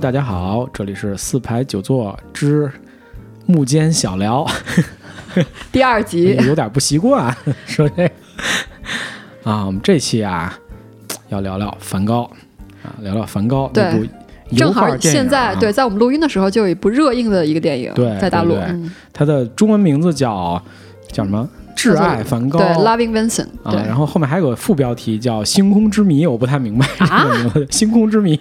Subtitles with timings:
[0.00, 2.72] 大家好，这里是四排九座之
[3.44, 4.46] 幕间小聊，
[5.70, 6.34] 第二集。
[6.46, 7.36] 有点不习惯
[7.66, 8.10] 说这个。
[9.44, 9.66] 啊。
[9.66, 10.58] 我们这期啊
[11.28, 12.22] 要聊聊梵高
[12.82, 14.06] 啊，聊聊梵高对那部
[14.56, 18.66] 正好现在啊对，在我们录音的时候就有一部热映的一个电影，对在大陆，对对。
[18.70, 20.60] 嗯，它的中文名字叫
[21.12, 21.46] 叫什么？
[21.76, 22.58] 挚爱梵高。
[22.58, 27.30] 对，Loving Vincent，啊，对，然后后面还有个副标题叫《星空之谜》，我不太明白啊。
[27.70, 28.38] 星空之谜，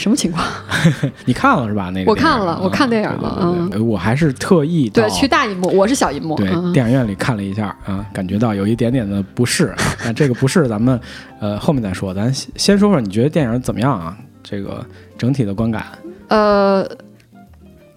[0.00, 0.44] 什么情况？
[1.26, 1.90] 你看了是吧？
[1.90, 9.76] 那个我看了我看电影了对对对对我还是特意对，去大银幕，我是小银幕，对嗯，电影院里看了一下啊，感觉到有一点点的不适啊。
[10.06, 10.98] 那这个不适咱们
[11.40, 14.16] 呃后面再说，咱先先说说你觉得电影怎么样啊？
[14.42, 14.84] 这个
[15.18, 15.84] 整体的观感
[16.28, 16.88] 呃，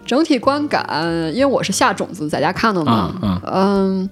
[0.06, 0.86] 整体观感，
[1.34, 4.10] 因为我是下种子在家看的嘛嗯。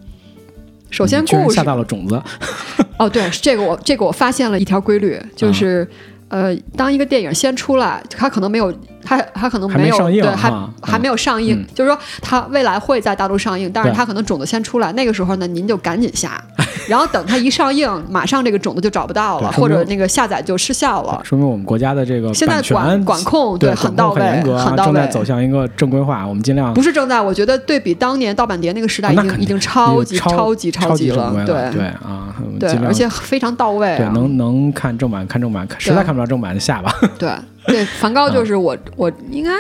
[0.90, 2.22] 首先故事下到了种子，
[3.00, 5.88] 哦，对，是这个我这个我发现了一条规律，啊就是、
[6.32, 16.42] 呃，当一个电影先出来，它可能没有，它它可能没有上映对，还、哈还没有上映，嗯就是说它未来会在大陆上映，但是它可能种子先出来，那个时候呢，您就赶紧下，
[16.88, 21.22] 然后等它一上映，马上这个种子就找不到了，或者那个下载就失效了。
[21.24, 24.22] 说明我们国家的这个现在管管控对很到位，
[24.58, 25.12] 很到正在位。
[25.12, 33.98] 走向一个正规化，我们尽量不是正在，我觉得对比当年盗版碟那个时代，已经已经超级超级超级了对对啊，对而且非常到位、啊。
[33.98, 36.94] 对能能看正版看正版，实在看不着正版就下吧。
[37.20, 37.30] 对
[37.68, 39.52] 对，梵高就是我，我应该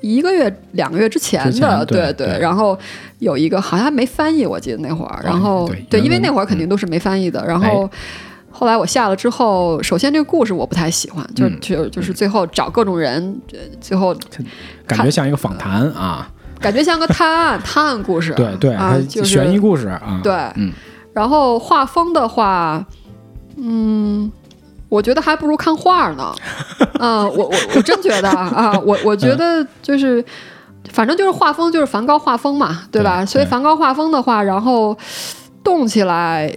[0.00, 2.78] 一个月、两个月之前的，前对对对然后
[3.18, 7.88] 有一个好像还没翻译，我记得那会儿，然后对因为那会儿肯定都是没翻译的，然后。
[8.50, 14.12] 后来我下了之后，首先这个故事我不太喜欢，就就就是最后找各种人，呃最后
[14.84, 20.72] 感觉像一个访谈啊，感觉像个探案探案故事， 对对，啊，就是悬疑故事啊，对，嗯，
[21.12, 22.84] 然后画风的话，
[23.58, 24.32] 嗯，
[24.88, 26.34] 我觉得还不如看画呢。
[26.98, 30.24] 嗯、 我我我真觉得啊，我我觉得就是，
[30.90, 33.22] 反正就是画风就是梵高画风嘛，对吧？
[33.22, 34.96] 对所以梵高画风的话，然后
[35.62, 36.50] 动起来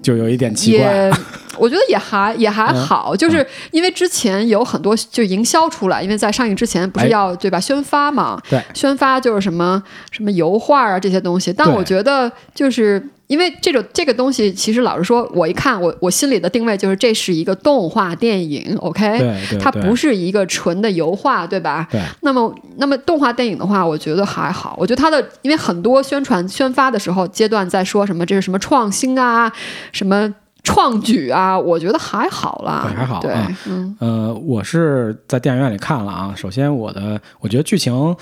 [0.00, 1.12] 就有一点奇怪，也，
[1.58, 2.86] 我觉得也还也还嗯。
[2.86, 7.08] 好，就是因为之前有很多就营销出来，因为在上映之前不是哎。
[7.08, 7.58] 要、对吧？
[7.58, 8.62] 宣发嘛，对。
[8.72, 9.82] 宣发就是什么
[10.12, 13.04] 什么油画啊这些东西，但我觉得就是。
[13.28, 21.86] 因为这种这个东西，其实老实说，我一看，我我心里的定位就是这是一个动画电影，OK，它不是一个纯的油画，对吧？
[21.90, 24.74] 对那么，那么动画电影的话，我觉得还好。
[24.78, 29.52] 我觉得它的，因为很多宣传宣发的时候阶段在说什么这是什么创新啊，
[29.92, 30.34] 什么
[30.64, 36.32] 创举啊，我觉得还好啦，还好对啊，嗯呃，我是在电影院里看了啊。
[36.34, 38.16] 首先，我的我觉得剧情，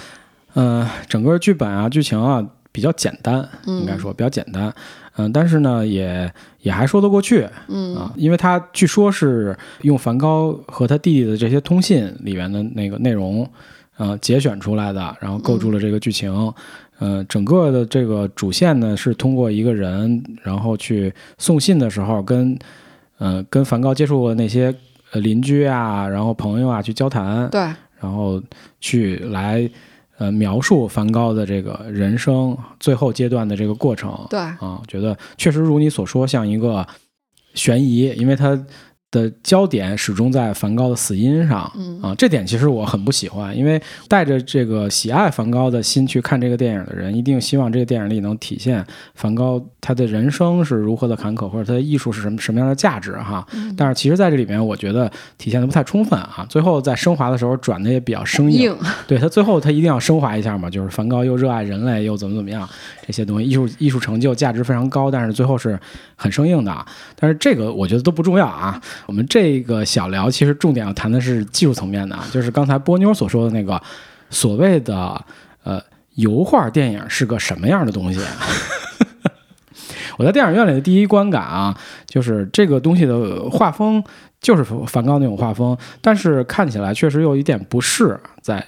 [0.54, 2.44] 呃，整个剧本啊、剧情啊
[2.76, 3.80] 比较简单，嗯。
[3.80, 4.70] 应该说比较简单。
[5.16, 7.96] 嗯、但是呢，也也还说得过去嗯。
[7.96, 13.50] 啊，因为他据说是用梵高和他弟弟的这些通信里面的那个内容，
[13.96, 16.52] 呃，节选出来的，然后构筑了这个剧情。
[16.98, 22.58] 呃，整个的这个主线呢是通过一个人，然后去送信的时候跟，
[23.16, 24.74] 呃，跟梵高接触过的那些
[25.12, 27.62] 呃邻居啊，然后朋友啊去交谈，对，
[28.00, 28.42] 然后
[28.80, 29.66] 去来
[30.18, 34.26] 呃描述梵高的这个人生最后阶段的这个过程。
[34.30, 36.86] 对，啊，觉得确实如你所说，像一个
[37.54, 38.58] 悬疑，因为它
[39.10, 41.70] 的焦点始终在梵高的死因上。
[41.76, 48.84] 嗯啊，这点其实我很不喜欢，因为带着这个喜爱梵高的心去看这个电影的人，一定希望这个电影里能体现
[49.14, 53.46] 梵高他的人生是如何的坎坷，或者他的艺术是什么什么样的价值哈。
[53.52, 56.46] 嗯但是其实在这里面，我觉得体现的不太充分啊。
[56.48, 62.68] 最后在升华的时候转的也比较生硬，硬，对他最后他一定要升华一下嘛，就是梵高又热爱人类，又怎么怎么样，
[63.06, 65.78] 这些东西艺术艺术成就价值非常高，但是最后是
[66.16, 66.86] 很生硬的啊。
[67.18, 68.80] 但是这个我觉得都不重要啊。
[69.04, 73.80] 我们这个小聊其实重点要谈的是技术层面的啊，就是刚才波妞所说的那个
[74.30, 75.22] 所谓的
[75.62, 75.78] 呃
[76.14, 78.20] 油画电影是个什么样的东西。
[80.18, 81.76] 我在电影院里的第一观感啊，
[82.06, 84.02] 就是这个东西的画风
[84.46, 88.64] 就是梵高那种画风，但是看起来确实有一点不适，在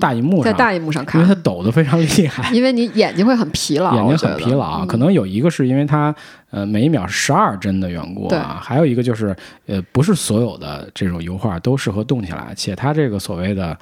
[0.00, 6.14] 大荧幕上，嗯在大荧幕上因为它，抖得非常厉害，因为你眼睛会很疲劳， 眼睛很疲劳可能有一个是因为它
[6.48, 9.36] 呃每一秒十二帧的缘故对啊，还有一个就是
[9.66, 13.76] 呃不是所有的这种油画都适合动起来，且它这个所谓的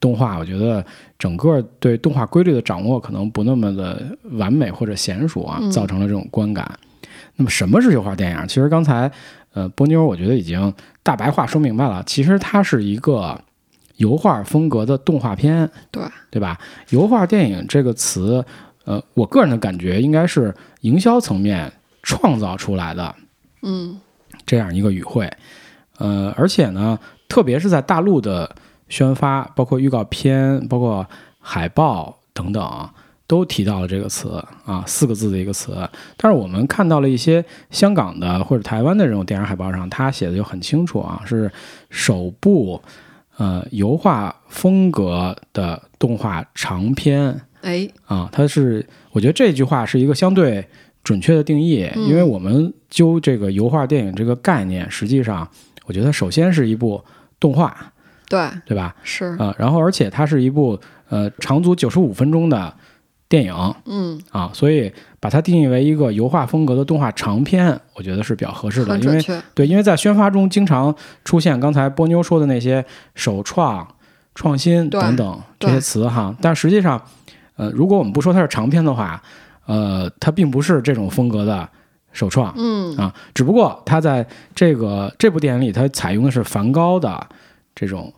[0.00, 0.82] 动画，我觉得
[1.18, 6.66] 整个对动画规律的掌握可能不那么的完美或者娴熟啊，嗯造成了这种观感。
[7.38, 8.48] 那么什么是油画电影？
[8.48, 9.10] 其实刚才
[9.56, 10.72] 呃波妞我觉得已经
[11.02, 13.40] 大白话说明白了，其实它是一个
[13.96, 16.58] 油画风格的动画片，对对吧？
[16.90, 18.44] 油画电影这个词，
[18.84, 21.72] 呃，我个人的感觉应该是营销层面
[22.02, 23.14] 创造出来的
[23.62, 23.98] 嗯
[24.44, 25.32] 这样一个语汇。
[25.98, 28.54] 呃，而且呢，特别是在大陆的
[28.90, 31.08] 宣发，包括预告片、包括
[31.40, 32.90] 海报等等，
[33.26, 35.76] 都提到了这个词啊，四个字的一个词。
[36.16, 41.50] 但是我们看到了一些香港的或者台湾的这种电影海报上，它写的就很清楚啊，是
[41.90, 42.80] 首部
[43.36, 48.28] 呃油画风格的动画长片哎，啊。
[48.30, 50.64] 它是，我觉得这句话是一个相对
[51.02, 55.48] 准确的定义，嗯因为我们究这个油画电影这个概念，实际上
[55.86, 57.02] 我觉得首先是一部
[57.38, 57.92] 动画，
[58.28, 58.94] 对，对吧？
[59.02, 62.72] 是，啊，然后而且它是一部呃长足九十五分钟的
[63.28, 63.74] 电影。
[63.84, 69.24] 嗯，啊，所以把它定义为一个油画风格的动画长片，我觉得是比较合适的，因为
[69.54, 70.94] 对，因为在宣发中经常
[71.24, 72.84] 出现刚才波妞说的那些
[73.14, 73.86] 首创、
[74.34, 77.00] 创新等等这些词哈，但实际上，
[77.56, 79.22] 呃，如果我们不说它是长篇的话，
[79.66, 81.68] 呃，它并不是这种风格的
[82.12, 87.26] 首创，嗯，啊，只不过它在这个这部电影里，它采用的是梵高的
[87.74, 88.12] 这种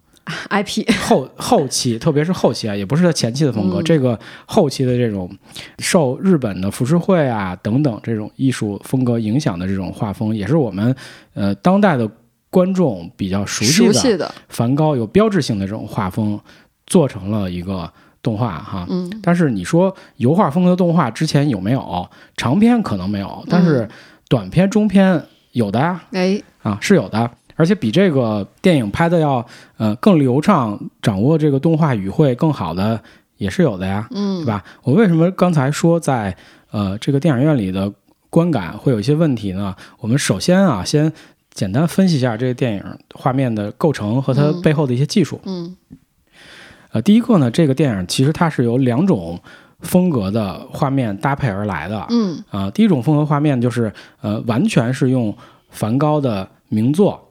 [0.50, 5.30] IP，后后期，特别是后期啊，也不是他前期的风格，嗯这个后期的这种
[5.78, 10.94] 受日本的浮世绘啊等等这种艺术风格影响的这种画风，也是我们
[11.34, 12.08] 呃当代的
[12.50, 16.38] 观众比较熟悉的熟悉的，梵高有标志性的这种画风，
[16.86, 17.90] 做成了一个
[18.22, 18.86] 动画哈。
[18.88, 22.08] 嗯，但是你说油画风格的动画之前有没有？
[22.36, 23.88] 长篇可能没有，但是嗯
[24.28, 25.22] 短篇、中篇
[25.52, 26.02] 有的呀。
[26.12, 29.44] 哎，啊，是有的，而且比这个电影拍的要
[29.78, 32.99] 呃更流畅，掌握这个动画语汇更好的
[33.37, 34.62] 也是有的呀，嗯对，吧？
[34.84, 36.34] 我为什么刚才说在
[36.70, 37.93] 呃这个电影院里的
[38.31, 39.75] 观感会有一些问题呢？
[39.99, 41.12] 我们首先啊，先
[41.52, 42.84] 简单分析一下这个电影
[43.14, 45.40] 画面的构成和它嗯背后的一些技术。
[45.44, 45.76] 嗯，
[46.93, 49.40] 呃，第一个呢，这个电影其实它是由两种
[49.81, 52.06] 风格的画面搭配而来的。
[52.11, 55.37] 嗯，啊、第一种风格画面就是呃，完全是用
[55.70, 57.27] 梵高的名作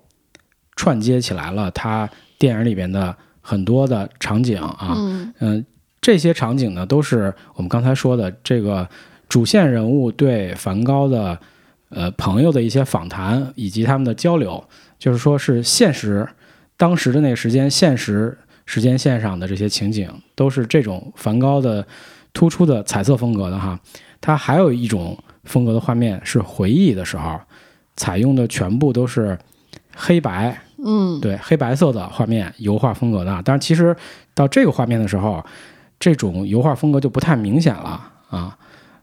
[0.77, 5.65] 串接起来了他电影里边的很多的场景啊，嗯，嗯、
[5.99, 8.87] 这些场景呢都是我们刚才说的这个
[9.27, 11.37] 主线人物对梵高的
[11.89, 14.63] 呃朋友的一些访谈以及他们的交流，
[14.97, 16.25] 就是说是现实
[16.77, 21.85] 当时的那个时间现实时间线上的这些情景，都是这种梵高的
[22.33, 23.79] 突出的彩色风格的哈。
[24.21, 27.39] 它还有一种风格的画面是回忆的时候，
[27.95, 29.37] 采用的全部都是
[29.95, 33.41] 黑白，嗯，对黑白色的画面，油画风格的。
[33.43, 33.95] 但是其实
[34.33, 35.43] 到这个画面的时候，
[35.99, 38.57] 这种油画风格就不太明显了啊。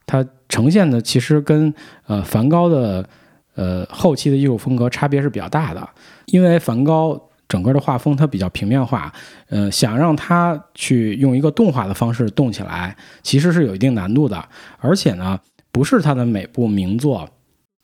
[0.07, 1.73] 它呈现的其实跟
[2.07, 3.09] 呃梵高的
[3.55, 5.89] 呃后期的艺术风格差别是比较大的，
[6.27, 9.13] 因为梵高整个的画风它比较平面化，
[9.49, 14.43] 呃，想让它去用一个动画的方式动起来，其实是有一定难度的。
[14.79, 15.41] 而且呢，
[15.73, 17.29] 不是他的每部名作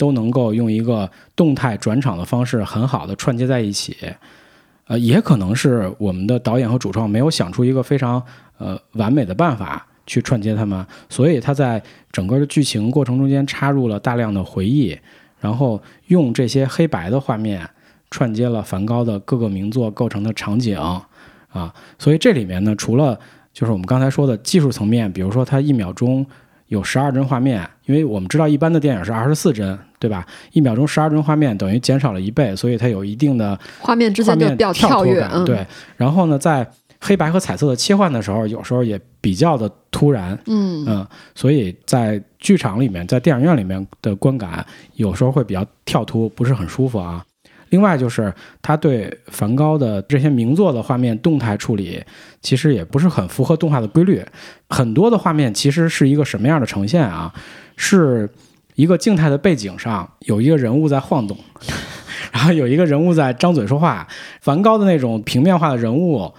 [0.00, 3.94] 都能够用一个动态转场的方式很好的串接在一起。
[4.87, 8.20] 呃，也可能是我们的导演和主创没有想出一个非常
[8.56, 11.81] 呃完美的办法去串接他们，所以他在
[12.11, 14.99] 整个的剧情过程中间插入了大量的回忆，
[15.38, 17.69] 然后用这些黑白的画面
[18.11, 20.77] 串接了梵高的各个名作构成的场景
[21.53, 23.17] 啊，所以这里面呢，除了
[23.53, 26.27] 就是我们刚才说的技术层面，比如说它一秒钟
[26.67, 30.25] 有十二帧画面，因为我们知道一般的电影是二十四帧，对吧？
[30.53, 35.67] 一秒钟十二帧画面等于减少了一倍，所以它有一定的画面之画就比较跃，跳跃感，嗯，，对。
[35.97, 36.65] 然后呢，在
[37.01, 47.25] 黑白和彩色的切换的时候，有时候也比较的突然，嗯，嗯，所以在剧场里面，在电影院里面的观感有时候会比较跳突，不是很舒服啊。
[47.70, 52.03] 另外就是他对梵高的这些名作的画面动态处理，
[52.43, 54.20] 其实也不是很符合动画的规律。
[54.69, 57.32] 很多的画面其实是一个什么样的呈现啊？
[57.82, 58.29] 是
[58.75, 61.34] 一个静态的背景上有一个人物在晃动，
[62.31, 64.06] 然后有一个人物在张嘴说话。
[64.43, 66.31] 梵高的那种平面化的人物，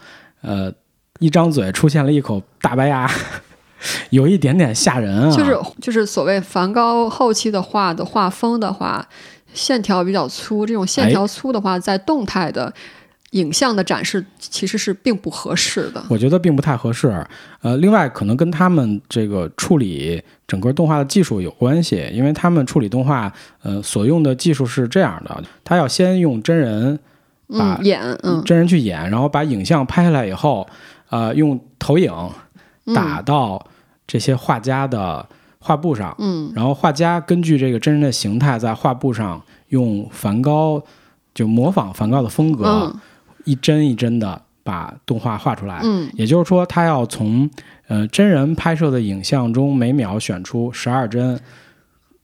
[0.41, 0.71] 呃，
[1.19, 3.10] 一张嘴出现了一口大白牙，
[4.12, 5.36] 有一点点吓人啊。
[5.36, 9.03] 就是就是所谓梵高后期的画的画风的话，
[9.51, 12.71] 线条比较粗，这种线条粗的话，在动态的
[13.31, 16.03] 影像的展示其实是并不合适的。
[16.09, 17.25] 我觉得并不太合适。
[17.61, 23.31] 呃，另外可能跟他们这个处理整个动画的技术有关系，因为他们处理动画，
[23.63, 27.00] 呃，所用的技术是这样的：他要先用真人
[27.47, 30.67] 把嗯，演，嗯，真人去演，然后把影像拍下来以后，
[31.09, 32.11] 呃，用投影
[32.85, 33.65] 嗯打到
[34.05, 35.25] 这些画家的
[35.59, 40.83] 画布上，嗯，然后画家根据这个真人的形态在画布上用梵高
[41.33, 43.00] 就模仿梵高的风格，嗯
[43.45, 45.81] 一帧一帧的把动画画出来。
[45.83, 47.50] 嗯也就是说，他要从
[47.88, 51.39] 呃真人拍摄的影像中每秒选出十二帧，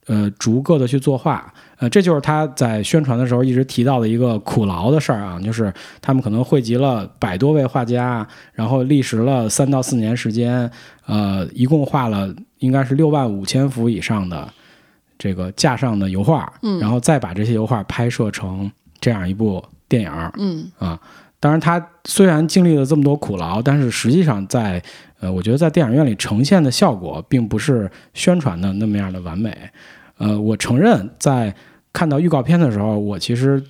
[0.06, 1.52] 呃逐个的去作画。
[1.80, 10.68] 呃，这就是他在宣传的时候一直提到的一个苦劳的事儿啊，就是他们可能汇集了百多位画家，然后历时了三到四年时间，
[11.06, 14.48] 呃，一共画了应该是六万五千幅以上的
[15.16, 18.68] 这个架上的油画，嗯然后再把这些油画拍摄成
[19.00, 21.00] 这样一部电影儿嗯啊。
[21.40, 24.82] 当然，他虽然经历了这么多苦劳，但是实际上在
[25.20, 29.56] 呃，我觉得在电影院里呈现的效果并不是宣传的那么样的完美。
[30.16, 31.54] 呃，我承认在
[31.92, 33.62] 看到预告片的时候，我其实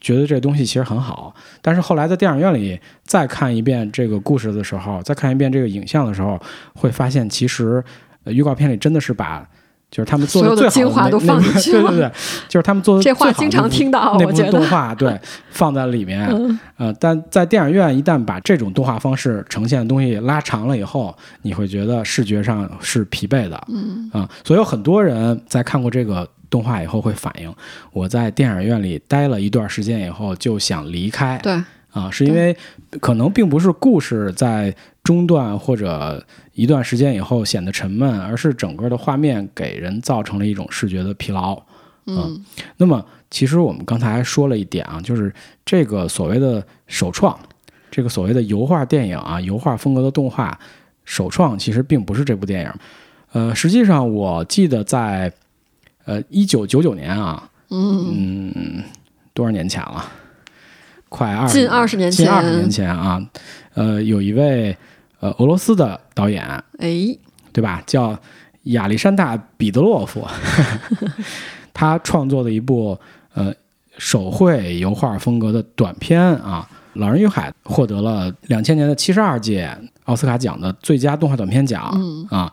[0.00, 6.40] 觉得这东西其实很好，但是后来在电影院里再看一遍这个故事的时候，再看一遍这个影像的时候，
[6.76, 7.82] 会发现其实、
[8.22, 9.44] 呃、预告片里真的是把
[9.90, 12.12] 就是他们做的最好精华都那那部放进去了对对对，
[12.48, 15.18] 就是他们做的这话最好经常那部听到那部动画对
[15.50, 16.58] 放在里面，嗯。
[16.76, 24.10] 呃，但在电影院一旦把这种动画方式呈现的东西拉长了以后，你会觉得视觉上是疲惫的，嗯。
[24.12, 27.52] 啊、所以有很多人在看过这个动画以后会反映，
[27.92, 31.52] 我在电影院里待了一段时间以后就想离开，对，
[31.92, 32.56] 啊，是因为
[33.00, 34.74] 可能并不是故事在
[35.08, 36.22] 中断或者
[36.52, 41.58] 一段时间以后显得沉闷，而是整个的画面给人造成了一种视觉的疲劳。
[42.04, 42.44] 嗯
[42.76, 45.34] 那么，其实我们刚才还说了一点啊，就是
[45.64, 47.38] 这个所谓的首创，
[47.90, 50.58] 这个所谓的油画电影啊，油画风格的动画
[51.06, 52.70] 首创，其实并不是这部电影。
[53.32, 55.32] 呃，实际上我记得在
[56.04, 58.84] 呃一九九九年啊，嗯，嗯，
[59.32, 60.04] 多少年前了？
[61.08, 63.18] 快二近二十年前近二十年前啊，
[63.72, 64.76] 呃，有一位
[65.20, 66.44] 呃俄罗斯的导演，
[66.78, 67.16] 哎，
[67.52, 67.82] 对吧？
[67.86, 68.18] 叫
[68.64, 70.26] 亚历山大·彼得洛夫，
[71.72, 72.98] 他创作的一部
[73.34, 73.52] 呃
[73.96, 76.68] 手绘油画风格的短片啊，
[77.00, 79.70] 《老人与海》获得了两千年的七十二届
[80.04, 81.90] 奥斯卡奖的最佳动画短片奖。
[81.94, 82.52] 嗯啊，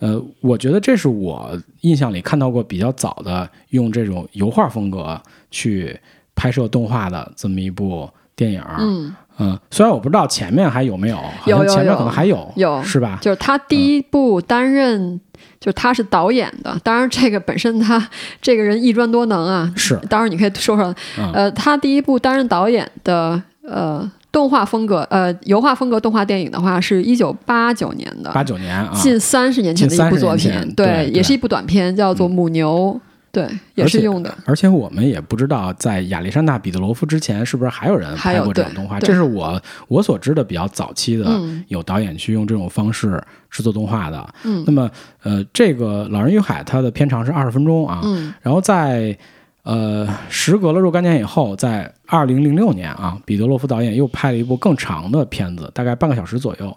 [0.00, 5.98] 呃，我觉得这是我印象里看到过比较早的用这种油画风格去
[6.34, 8.62] 拍摄动画的这么一部电影。
[8.78, 12.82] 嗯，嗯，虽然我不知道前面还有没有，好有有像前面有可能还有，有。
[12.82, 13.18] 是吧？
[13.20, 15.20] 就是他第一部担任，
[15.60, 16.78] 就是他是导演的。
[16.82, 18.08] 当然，这个本身他
[18.40, 21.32] 这个人一专多能啊，是，当然你可以说说，嗯。
[21.32, 33.00] 呃，他第一部担任导演的呃动画风格呃油画风格动画电影的话，是一九八九年的，八九年啊，近三十年前的一部作品近30年，前对对也是一部短片，叫做《母牛》，
[33.34, 34.34] 对，也是用的。
[34.46, 38.98] 而且我们也不知道，在亚历山大·彼得罗夫之前，是不是还有人拍过这种动画？
[39.00, 44.34] 这是我我所知的比较早期的，嗯有导演去用这种方式制作动画的。
[44.44, 44.90] 嗯那么，
[45.22, 49.16] 呃，这个《老人与海》它的片长是二十分钟啊，嗯然后在
[49.64, 56.76] 呃时隔了若干年以后，在二零零六年啊，彼得罗夫导演又拍了一部更长的片子，大概半个小时左右，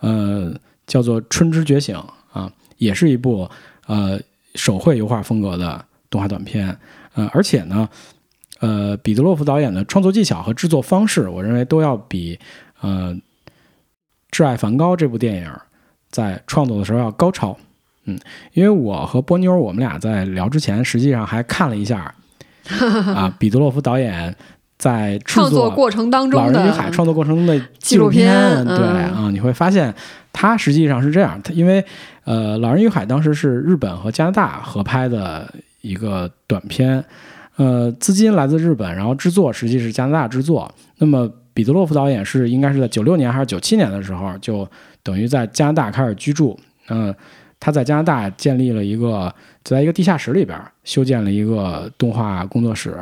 [0.00, 0.54] 呃，
[0.86, 1.96] 叫做《春之觉醒》
[2.38, 3.48] 啊，也是一部
[3.86, 4.20] 呃
[4.54, 6.76] 手绘油画风格的动画短片，
[7.14, 7.88] 呃，而且呢，
[8.60, 12.38] 呃，彼得洛夫导演的创作技巧和制作方式，我认为都要比
[12.80, 13.14] 呃
[14.30, 15.52] 《挚爱梵高》这部电影
[16.10, 17.56] 在创作的时候要高超。
[18.04, 18.18] 嗯，
[18.54, 22.14] 因为我和波妞，我们俩在聊之前，实际上还看了一下
[23.14, 24.34] 啊，彼得洛夫导演
[24.78, 29.24] 在创作过程当《中的老人与海》创作过程中的纪录片，片对嗯。
[29.24, 29.94] 啊，你会发现
[30.32, 31.84] 他实际上是这样，它因为
[32.24, 35.52] 呃，《老人与海》当时是日本和加拿大合拍的
[35.88, 37.02] 一个短片，
[37.56, 40.70] 呃，资金来自日本，然后制作实际是加拿大制作。
[40.98, 44.68] 那么彼得洛夫导演是应该是在九六年还是九七年的时候，就
[45.02, 47.14] 等于在加拿大开始居住，嗯、
[47.58, 52.96] 他在加拿大建立了一个，就在一个地下室里边修建了一个动画工作室。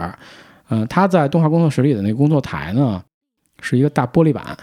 [0.68, 3.02] 嗯、他在动画工作室里的那个工作台呢，
[3.60, 4.56] 是一个大玻璃板，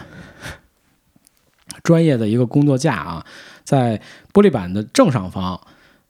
[1.82, 3.24] 专业的一个工作架啊，
[3.64, 4.00] 在
[4.32, 5.60] 玻璃板的正上方，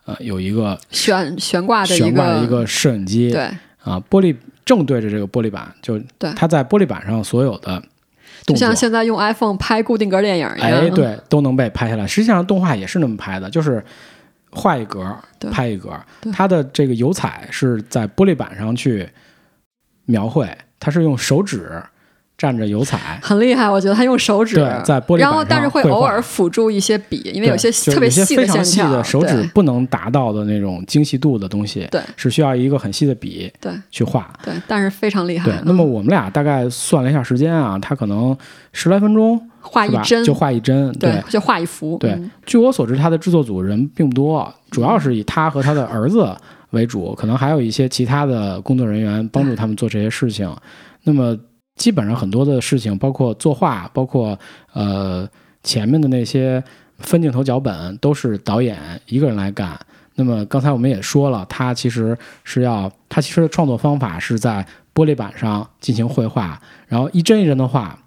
[0.04, 3.42] 呃，有一个悬悬挂的一悬挂的一个个摄影机，对，
[3.82, 7.82] 啊，玻璃正对着这个玻璃板，就对它在玻璃板上所有的
[8.44, 10.70] 就像，现在用 iPhone 拍固定格电影一样。
[10.70, 12.06] 哎，对，都能被拍下来。
[12.06, 13.82] 实际上动画也是那么拍的，就是
[14.50, 19.08] 画一格对拍一格对，它的这个油彩是在玻璃板上去
[20.04, 20.46] 描绘，
[20.78, 21.82] 它是用手指
[22.38, 23.18] 蘸着油彩。
[23.22, 34.32] 很厉害，我觉得他用手指，对，在玻璃板上然后但是会偶尔辅助一些笔，因为有些特别细非常细线条，的手指不能达到的那种精细度的东西，对是需要一个很细的笔对去画。
[34.44, 35.44] 对，但是非常厉害。
[35.50, 38.36] 对，那么我们俩大概算了一下时间啊，他可能
[38.72, 40.92] 十来分钟画一针就画一针。
[40.98, 46.34] 对，就画一幅，对嗯据我所知，他的制作组人并不多，主要是以他和他的儿子
[46.70, 50.52] 为主，可能还有一些其他的工作人员帮助他们做这些事情。
[51.04, 51.36] 那么
[51.76, 54.38] 基本上很多的事情，包括作画，包括
[54.72, 55.28] 呃
[55.62, 56.62] 前面的那些
[56.98, 59.78] 分镜头脚本，都是导演一个人来干。
[60.14, 64.64] 那么刚才我们也说了，他其实是要，他其实的创作方法是在
[64.94, 67.98] 玻璃板上进行绘画，然后一帧一帧的画。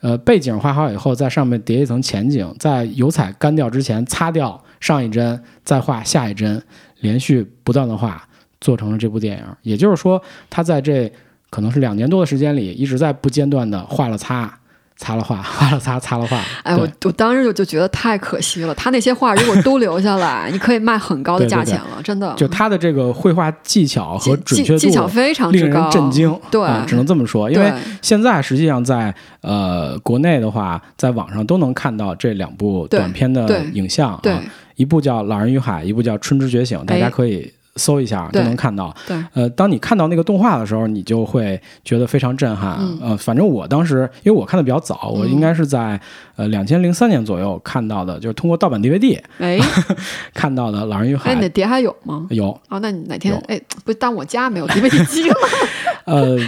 [0.00, 6.62] 呃，背景画好以后，在上面叠一层前景，在油彩干掉之前擦掉上一帧，再画下一帧，
[7.00, 8.22] 连续不断的画，
[8.60, 9.44] 做成了这部电影。
[9.62, 11.10] 也就是说，他在这
[11.50, 14.58] 可能是两年多的时间里，一直在不间断的画了擦。
[14.98, 16.40] 擦了画， 画了擦，擦了画。
[16.62, 18.74] 哎，我我当时就就觉得太可惜了。
[18.74, 22.32] 他那些画如果都留下来，你可以卖很高的价钱了，真的。
[22.34, 26.34] 就他的这个绘画技巧和准确度，技巧非常令人震惊。
[26.50, 27.50] 对，只能这么说。
[27.50, 34.42] 因为现在实际上在呃国内的话，在网上都能看到这两部短片的影像啊，
[34.76, 37.52] 一部叫《老人与海》，一部叫《春之觉醒》，大家可以。
[37.76, 38.94] 搜一下就能看到。
[39.06, 42.76] 对，呃，当你看到那个动画的时候，你就会觉得非常震撼。
[42.80, 46.00] 嗯呃，反正我当时，因为我看的比较早，我应该是在
[46.36, 49.58] 呃两千零三年左右看到的，就是通过盗版 DVD 哎
[50.34, 51.30] 看到的《老人与海》。
[51.34, 52.26] 哎，那碟还有吗？
[52.30, 52.48] 有。
[52.68, 55.36] 哦，那你哪天哎，不，但我家没有 DVD 机了。
[56.06, 56.38] 呃。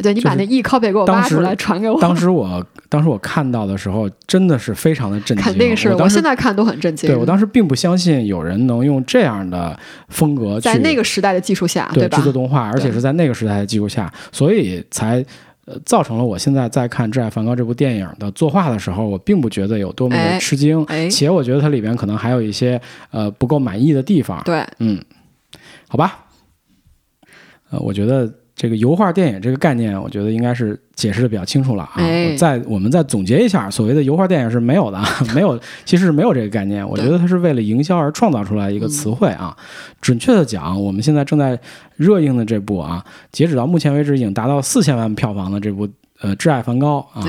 [0.00, 2.00] 对你把那 e copy 给我挖出来传给我。
[2.00, 5.44] 当时我当时我看到的时候，真的是非常的震惊。
[5.44, 7.10] 肯定是，我现在看都很震惊。
[7.10, 9.76] 对我当时并不相信有人能用这样的
[10.08, 12.16] 风格在那个时代的技术下，对吧？
[12.16, 15.24] 制作动画，而且是在那个时代的技术下，所以才
[15.64, 24.40] 呃造成了我现在在看《挚爱梵高》这部电影的作画的时候，我并不觉得有多么的吃惊，且我觉得它里边可能还有一些呃不够满意的地方。
[24.44, 25.02] 对，嗯，
[25.88, 26.26] 好吧，
[27.70, 28.32] 呃，我觉得。
[28.58, 32.02] 这个油画电影这个概念，我觉得应该是解释的比较清楚了啊。
[32.36, 35.00] 再我们再总结一下，所谓的油画电影是没有的，
[35.32, 36.86] 没有，其实是没有这个概念。
[36.86, 39.56] 我觉得它是为了营销而创造出来一个词汇啊。
[40.00, 41.56] 准确的讲，我们现在正在
[41.94, 45.88] 热映的这部啊，截止到目前为止已经达到四千万票房的这部
[46.20, 47.24] 呃《挚爱梵高》啊，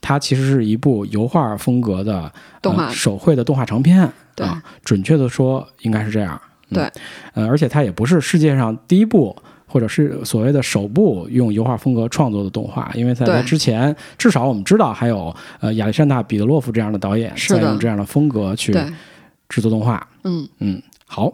[0.00, 4.00] 它其实是一部油画风格的动画手绘的动画长片
[4.38, 4.62] 啊。
[4.82, 6.40] 准确的说，应该是这样。
[6.72, 6.90] 对，
[7.34, 9.36] 呃，而且它也不是世界上第一部。
[9.70, 18.72] 或者是所谓的首部用油画风格创作的动画，因为在它之前，至少我们知道还有呃亚历山大·彼得洛夫这样的导演在用这样的风格去
[19.48, 20.04] 制作动画。
[20.24, 21.32] 嗯嗯，好，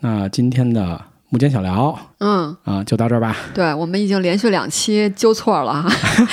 [0.00, 3.36] 那今天的幕间小聊，嗯啊，就到这儿吧。
[3.54, 5.88] 对我们已经连续两期纠错了哈。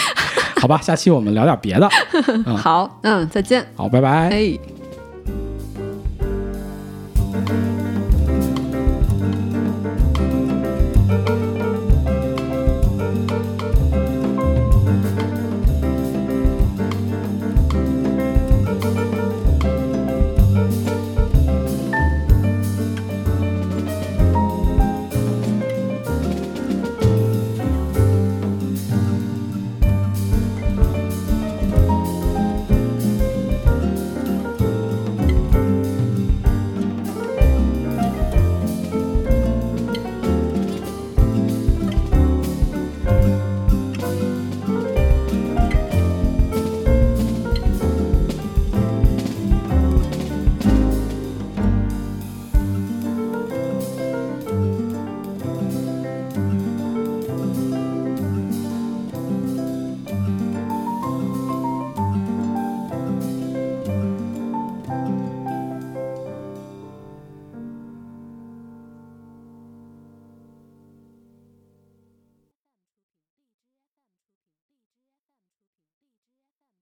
[0.60, 1.88] 好吧，下期我们聊点别的。
[2.58, 3.64] 好，嗯，再见。
[3.76, 4.30] 好，拜拜。
[4.30, 4.75] 哎。